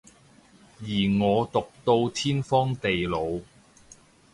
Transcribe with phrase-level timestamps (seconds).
[0.79, 3.39] 而我毒到天荒地老